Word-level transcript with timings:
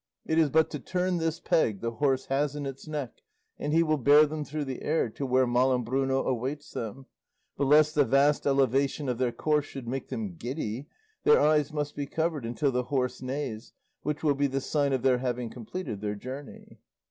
It 0.25 0.39
is 0.39 0.49
but 0.49 0.71
to 0.71 0.79
turn 0.79 1.17
this 1.19 1.39
peg 1.39 1.79
the 1.79 1.91
horse 1.91 2.25
has 2.25 2.55
in 2.55 2.65
his 2.65 2.87
neck, 2.87 3.21
and 3.59 3.71
he 3.71 3.83
will 3.83 3.99
bear 3.99 4.25
them 4.25 4.43
through 4.43 4.65
the 4.65 4.81
air 4.81 5.09
to 5.09 5.27
where 5.27 5.45
Malambruno 5.45 6.25
awaits 6.25 6.71
them; 6.71 7.05
but 7.55 7.65
lest 7.67 7.93
the 7.93 8.03
vast 8.03 8.47
elevation 8.47 9.07
of 9.07 9.19
their 9.19 9.31
course 9.31 9.65
should 9.65 9.87
make 9.87 10.07
them 10.09 10.33
giddy, 10.37 10.87
their 11.23 11.39
eyes 11.39 11.71
must 11.71 11.95
be 11.95 12.07
covered 12.07 12.47
until 12.47 12.71
the 12.71 12.85
horse 12.85 13.21
neighs, 13.21 13.73
which 14.01 14.23
will 14.23 14.33
be 14.33 14.47
the 14.47 14.59
sign 14.59 14.91
of 14.91 15.03
their 15.03 15.19
having 15.19 15.51
completed 15.51 16.01
their 16.01 16.15
journey." 16.15 16.79